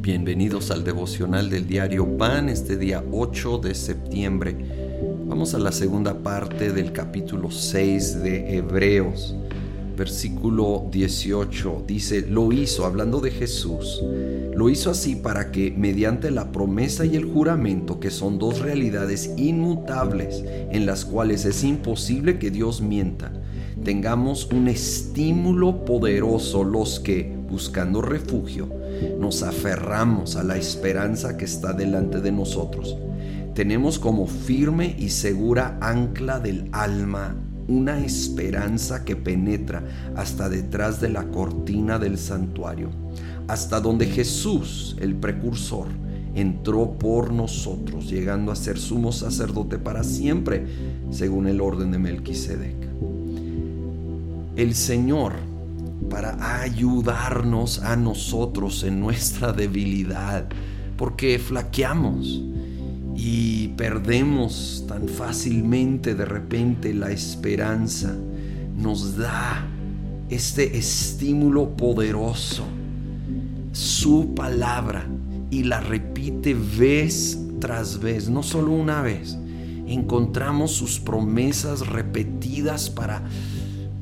Bienvenidos 0.00 0.70
al 0.70 0.84
devocional 0.84 1.50
del 1.50 1.66
diario 1.66 2.16
Pan 2.16 2.48
este 2.48 2.76
día 2.76 3.04
8 3.12 3.58
de 3.58 3.74
septiembre. 3.74 4.56
Vamos 5.26 5.54
a 5.54 5.58
la 5.58 5.72
segunda 5.72 6.14
parte 6.14 6.72
del 6.72 6.92
capítulo 6.92 7.50
6 7.50 8.22
de 8.22 8.56
Hebreos 8.56 9.36
versículo 9.96 10.88
18 10.90 11.84
dice, 11.86 12.26
lo 12.28 12.52
hizo, 12.52 12.84
hablando 12.84 13.20
de 13.20 13.30
Jesús, 13.30 14.02
lo 14.54 14.68
hizo 14.68 14.90
así 14.90 15.16
para 15.16 15.50
que 15.50 15.70
mediante 15.70 16.30
la 16.30 16.52
promesa 16.52 17.04
y 17.04 17.16
el 17.16 17.24
juramento, 17.24 18.00
que 18.00 18.10
son 18.10 18.38
dos 18.38 18.60
realidades 18.60 19.30
inmutables 19.36 20.44
en 20.46 20.86
las 20.86 21.04
cuales 21.04 21.44
es 21.44 21.64
imposible 21.64 22.38
que 22.38 22.50
Dios 22.50 22.80
mienta, 22.80 23.32
tengamos 23.84 24.46
un 24.46 24.68
estímulo 24.68 25.84
poderoso 25.84 26.64
los 26.64 27.00
que, 27.00 27.36
buscando 27.48 28.02
refugio, 28.02 28.68
nos 29.18 29.42
aferramos 29.42 30.36
a 30.36 30.42
la 30.42 30.56
esperanza 30.56 31.36
que 31.36 31.44
está 31.44 31.72
delante 31.72 32.20
de 32.20 32.32
nosotros. 32.32 32.96
Tenemos 33.54 33.98
como 33.98 34.26
firme 34.26 34.96
y 34.98 35.10
segura 35.10 35.76
ancla 35.80 36.40
del 36.40 36.68
alma 36.72 37.36
una 37.68 37.98
esperanza 38.04 39.04
que 39.04 39.16
penetra 39.16 39.84
hasta 40.16 40.48
detrás 40.48 41.00
de 41.00 41.08
la 41.08 41.24
cortina 41.24 41.98
del 41.98 42.18
santuario, 42.18 42.90
hasta 43.48 43.80
donde 43.80 44.06
Jesús, 44.06 44.96
el 45.00 45.14
precursor, 45.14 45.88
entró 46.34 46.92
por 46.92 47.32
nosotros, 47.32 48.08
llegando 48.08 48.52
a 48.52 48.56
ser 48.56 48.78
sumo 48.78 49.12
sacerdote 49.12 49.78
para 49.78 50.02
siempre, 50.02 50.66
según 51.10 51.46
el 51.46 51.60
orden 51.60 51.92
de 51.92 51.98
Melquisedec. 51.98 52.76
El 54.56 54.74
Señor, 54.74 55.34
para 56.10 56.62
ayudarnos 56.62 57.80
a 57.80 57.96
nosotros 57.96 58.82
en 58.84 59.00
nuestra 59.00 59.52
debilidad, 59.52 60.46
porque 60.96 61.38
flaqueamos, 61.38 62.42
y 63.16 63.68
perdemos 63.68 64.84
tan 64.88 65.08
fácilmente 65.08 66.14
de 66.14 66.24
repente 66.24 66.94
la 66.94 67.10
esperanza, 67.10 68.14
nos 68.76 69.16
da 69.16 69.66
este 70.30 70.76
estímulo 70.76 71.76
poderoso, 71.76 72.64
su 73.72 74.34
palabra, 74.34 75.06
y 75.50 75.64
la 75.64 75.80
repite 75.80 76.54
vez 76.54 77.38
tras 77.60 78.00
vez, 78.00 78.30
no 78.30 78.42
solo 78.42 78.72
una 78.72 79.02
vez. 79.02 79.36
Encontramos 79.86 80.72
sus 80.72 80.98
promesas 80.98 81.86
repetidas 81.86 82.88
para 82.88 83.22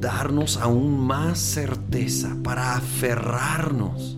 darnos 0.00 0.56
aún 0.56 0.98
más 0.98 1.38
certeza, 1.38 2.36
para 2.44 2.76
aferrarnos 2.76 4.16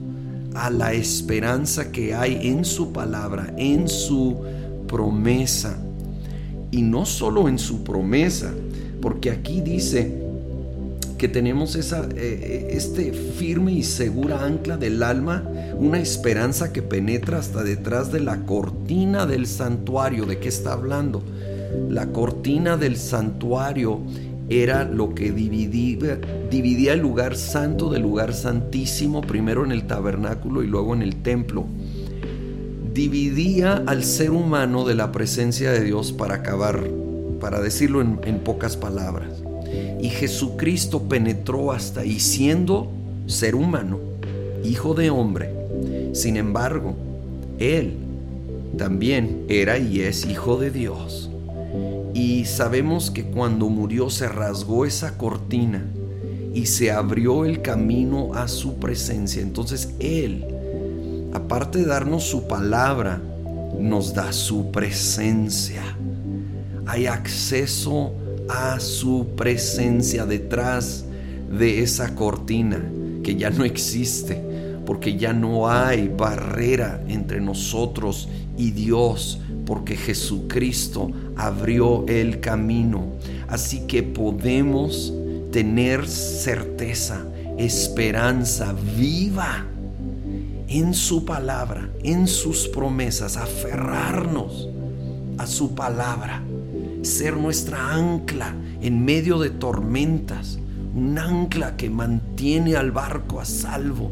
a 0.54 0.68
la 0.68 0.92
esperanza 0.92 1.90
que 1.90 2.14
hay 2.14 2.46
en 2.48 2.64
su 2.64 2.92
palabra, 2.92 3.54
en 3.56 3.88
su 3.88 4.44
promesa. 4.94 5.76
Y 6.70 6.82
no 6.82 7.04
solo 7.04 7.48
en 7.48 7.58
su 7.58 7.82
promesa, 7.82 8.52
porque 9.00 9.32
aquí 9.32 9.60
dice 9.60 10.22
que 11.18 11.26
tenemos 11.28 11.74
esa, 11.74 12.04
eh, 12.04 12.10
eh, 12.14 12.68
este 12.70 13.12
firme 13.12 13.72
y 13.72 13.82
segura 13.82 14.44
ancla 14.44 14.76
del 14.76 15.02
alma, 15.02 15.42
una 15.76 15.98
esperanza 15.98 16.72
que 16.72 16.80
penetra 16.80 17.38
hasta 17.38 17.64
detrás 17.64 18.12
de 18.12 18.20
la 18.20 18.46
cortina 18.46 19.26
del 19.26 19.48
santuario. 19.48 20.26
¿De 20.26 20.38
qué 20.38 20.48
está 20.48 20.74
hablando? 20.74 21.24
La 21.88 22.12
cortina 22.12 22.76
del 22.76 22.96
santuario 22.96 24.00
era 24.48 24.84
lo 24.84 25.12
que 25.12 25.32
dividía, 25.32 26.20
dividía 26.52 26.92
el 26.92 27.00
lugar 27.00 27.34
santo 27.34 27.90
del 27.90 28.02
lugar 28.02 28.32
santísimo, 28.32 29.22
primero 29.22 29.64
en 29.64 29.72
el 29.72 29.88
tabernáculo 29.88 30.62
y 30.62 30.68
luego 30.68 30.94
en 30.94 31.02
el 31.02 31.16
templo 31.16 31.66
dividía 32.94 33.82
al 33.86 34.04
ser 34.04 34.30
humano 34.30 34.84
de 34.84 34.94
la 34.94 35.10
presencia 35.10 35.72
de 35.72 35.82
Dios 35.82 36.12
para 36.12 36.36
acabar, 36.36 36.88
para 37.40 37.60
decirlo 37.60 38.00
en, 38.00 38.38
pocas 38.38 38.76
palabras. 38.76 39.28
Y 40.00 40.10
Jesucristo 40.10 41.02
penetró 41.02 41.72
hasta 41.72 42.02
ahí 42.02 42.20
siendo 42.20 42.92
ser 43.26 43.56
humano, 43.56 43.98
hijo 44.62 44.94
de 44.94 45.10
hombre. 45.10 45.50
Sin 46.12 46.36
embargo, 46.36 46.94
Él 47.58 47.94
también 48.78 49.44
era 49.48 49.76
y 49.76 50.00
es 50.00 50.24
hijo 50.24 50.56
de 50.56 50.70
Dios. 50.70 51.30
Y 52.14 52.44
sabemos 52.44 53.10
que 53.10 53.24
cuando 53.24 53.68
murió 53.68 54.08
se 54.08 54.28
rasgó 54.28 54.86
esa 54.86 55.18
cortina 55.18 55.84
y 56.54 56.66
se 56.66 56.92
abrió 56.92 57.44
el 57.44 57.60
camino 57.60 58.34
a 58.34 58.46
su 58.46 58.76
presencia. 58.76 59.42
Entonces 59.42 59.88
Él 59.98 60.44
aparte 61.34 61.80
de 61.80 61.86
darnos 61.86 62.22
su 62.24 62.46
palabra, 62.46 63.20
nos 63.78 64.14
da 64.14 64.32
su 64.32 64.70
presencia. 64.70 65.82
Hay 66.86 67.06
acceso 67.06 68.14
a 68.48 68.78
su 68.78 69.26
presencia 69.36 70.24
detrás 70.24 71.04
de 71.50 71.82
esa 71.82 72.14
cortina 72.14 72.82
que 73.22 73.36
ya 73.36 73.50
no 73.50 73.64
existe, 73.64 74.40
porque 74.86 75.16
ya 75.16 75.32
no 75.32 75.68
hay 75.68 76.08
barrera 76.08 77.02
entre 77.08 77.40
nosotros 77.40 78.28
y 78.56 78.70
Dios, 78.70 79.40
porque 79.66 79.96
Jesucristo 79.96 81.10
abrió 81.36 82.06
el 82.06 82.40
camino. 82.40 83.06
Así 83.48 83.80
que 83.86 84.02
podemos 84.02 85.12
tener 85.50 86.06
certeza, 86.06 87.26
esperanza 87.58 88.74
viva 88.96 89.64
en 90.74 90.92
su 90.92 91.24
palabra, 91.24 91.88
en 92.02 92.26
sus 92.26 92.66
promesas, 92.66 93.36
aferrarnos 93.36 94.68
a 95.38 95.46
su 95.46 95.76
palabra, 95.76 96.42
ser 97.02 97.36
nuestra 97.36 97.94
ancla 97.94 98.52
en 98.82 99.04
medio 99.04 99.38
de 99.38 99.50
tormentas, 99.50 100.58
un 100.92 101.16
ancla 101.16 101.76
que 101.76 101.90
mantiene 101.90 102.74
al 102.74 102.90
barco 102.90 103.38
a 103.38 103.44
salvo, 103.44 104.10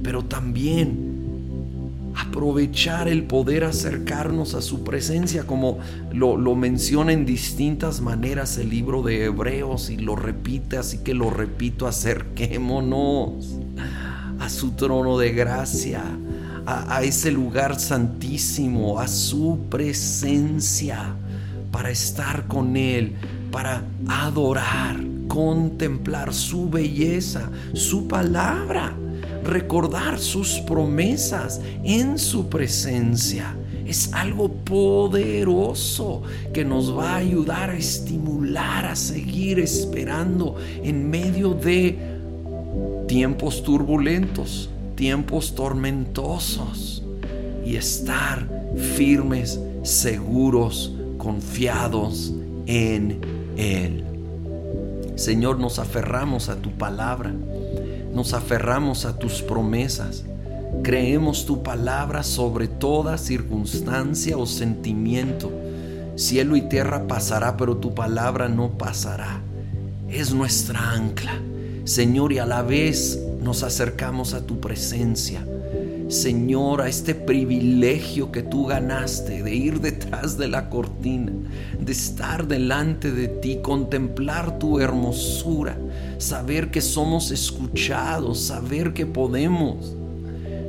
pero 0.00 0.24
también 0.24 2.12
aprovechar 2.14 3.08
el 3.08 3.24
poder 3.24 3.64
acercarnos 3.64 4.54
a 4.54 4.62
su 4.62 4.84
presencia, 4.84 5.44
como 5.44 5.80
lo, 6.12 6.36
menciona 6.54 7.12
en 7.12 7.26
distintas 7.26 8.00
maneras 8.00 8.58
el 8.58 8.70
libro 8.70 9.02
de 9.02 9.24
Hebreos 9.24 9.90
y 9.90 9.96
lo 9.96 10.14
repite, 10.14 10.76
así 10.76 10.98
que 10.98 11.14
lo 11.14 11.30
repito, 11.30 11.88
acerquémonos 11.88 13.58
a 14.44 14.50
su 14.50 14.72
trono 14.72 15.16
de 15.16 15.32
gracia, 15.32 16.02
a, 16.66 17.02
ese 17.02 17.30
lugar 17.30 17.80
santísimo, 17.80 19.00
a 19.00 19.08
su 19.08 19.58
presencia, 19.70 21.14
para 21.72 21.90
estar 21.90 22.46
con 22.46 22.76
Él, 22.76 23.14
para 23.50 23.82
adorar, 24.06 24.98
contemplar 25.28 26.34
su 26.34 26.68
belleza, 26.68 27.50
su 27.72 28.06
palabra, 28.06 28.92
recordar 29.44 30.18
sus 30.18 30.60
promesas 30.60 31.62
en 31.82 32.18
su 32.18 32.50
presencia. 32.50 33.56
Es 33.86 34.12
algo 34.12 34.52
poderoso 34.52 36.22
que 36.52 36.66
nos 36.66 36.94
va 36.94 37.12
a 37.12 37.16
ayudar 37.16 37.70
a 37.70 37.76
estimular 37.76 38.84
a 38.84 38.94
seguir 38.94 39.58
esperando 39.58 40.56
en 40.82 41.08
medio 41.08 41.54
de 41.54 42.13
tiempos 43.06 43.62
turbulentos, 43.62 44.70
tiempos 44.94 45.54
tormentosos 45.54 47.02
y 47.64 47.76
estar 47.76 48.48
firmes, 48.96 49.60
seguros, 49.82 50.92
confiados 51.18 52.32
en 52.66 53.20
Él. 53.56 54.04
Señor, 55.16 55.58
nos 55.58 55.78
aferramos 55.78 56.48
a 56.48 56.56
tu 56.56 56.70
palabra, 56.70 57.32
nos 58.12 58.32
aferramos 58.32 59.04
a 59.04 59.18
tus 59.18 59.42
promesas, 59.42 60.24
creemos 60.82 61.46
tu 61.46 61.62
palabra 61.62 62.22
sobre 62.22 62.68
toda 62.68 63.18
circunstancia 63.18 64.36
o 64.36 64.46
sentimiento. 64.46 65.52
Cielo 66.16 66.56
y 66.56 66.62
tierra 66.62 67.06
pasará, 67.06 67.56
pero 67.56 67.76
tu 67.76 67.94
palabra 67.94 68.48
no 68.48 68.70
pasará. 68.78 69.40
Es 70.08 70.32
nuestra 70.32 70.92
ancla 70.92 71.40
Señor, 71.84 72.32
y 72.32 72.38
a 72.38 72.46
la 72.46 72.62
vez 72.62 73.20
nos 73.42 73.62
acercamos 73.62 74.32
a 74.32 74.46
tu 74.46 74.58
presencia. 74.58 75.46
Señor, 76.08 76.80
a 76.80 76.88
este 76.88 77.14
privilegio 77.14 78.32
que 78.32 78.42
tú 78.42 78.66
ganaste 78.66 79.42
de 79.42 79.54
ir 79.54 79.80
detrás 79.80 80.38
de 80.38 80.48
la 80.48 80.70
cortina, 80.70 81.32
de 81.78 81.92
estar 81.92 82.46
delante 82.46 83.10
de 83.10 83.28
ti, 83.28 83.58
contemplar 83.62 84.58
tu 84.58 84.80
hermosura, 84.80 85.78
saber 86.18 86.70
que 86.70 86.80
somos 86.80 87.30
escuchados, 87.30 88.40
saber 88.40 88.94
que 88.94 89.06
podemos 89.06 89.94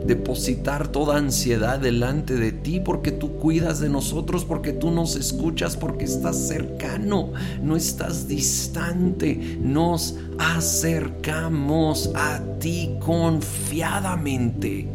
depositar 0.06 0.88
toda 0.88 1.18
ansiedad 1.18 1.80
delante 1.80 2.36
de 2.36 2.52
ti 2.52 2.80
porque 2.80 3.12
tú 3.12 3.38
cuidas 3.38 3.80
de 3.80 3.90
nosotros, 3.90 4.46
porque 4.46 4.72
tú 4.74 4.92
nos 4.92 5.16
escuchas, 5.16 5.76
porque 5.76 6.06
estás 6.06 6.48
cercano, 6.48 7.34
no 7.62 7.76
estás 7.76 8.28
distante, 8.28 9.58
nos 9.60 10.16
acercamos 10.38 12.12
a 12.16 12.42
ti 12.60 12.92
confiadamente. 13.00 14.88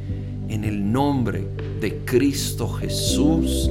En 0.48 0.64
el 0.64 0.90
nombre 0.90 1.46
de 1.80 1.98
Cristo 2.04 2.68
Jesús. 2.68 3.70